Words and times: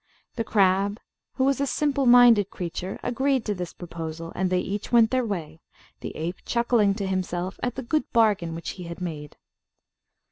The 0.35 0.43
crab, 0.43 0.99
who 1.33 1.43
was 1.43 1.61
a 1.61 1.67
simple 1.67 2.07
minded 2.07 2.49
creature, 2.49 2.99
agreed 3.03 3.45
to 3.45 3.53
this 3.53 3.71
proposal; 3.71 4.31
and 4.33 4.49
they 4.49 4.57
each 4.59 4.91
went 4.91 5.11
their 5.11 5.23
way, 5.23 5.61
the 5.99 6.15
ape 6.17 6.37
chuckling 6.43 6.95
to 6.95 7.05
himself 7.05 7.59
at 7.61 7.75
the 7.75 7.83
good 7.83 8.11
bargain 8.11 8.55
which 8.55 8.71
he 8.71 8.85
had 8.85 8.99
made. 8.99 9.37